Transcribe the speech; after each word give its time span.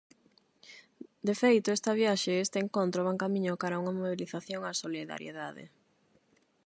De 1.27 1.35
feito, 1.41 1.67
esta 1.71 1.97
viaxe 2.01 2.29
e 2.33 2.41
este 2.45 2.57
encontro 2.65 3.05
van 3.07 3.21
camiño 3.23 3.59
cara 3.61 3.73
a 3.75 3.81
unha 3.81 3.95
mobilización 3.99 4.61
á 4.69 4.71
solidariedade. 4.83 5.63